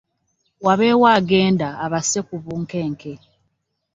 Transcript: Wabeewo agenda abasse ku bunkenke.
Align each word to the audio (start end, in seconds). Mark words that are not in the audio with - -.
Wabeewo 0.65 1.05
agenda 1.17 1.67
abasse 1.85 2.19
ku 2.27 2.35
bunkenke. 2.43 3.11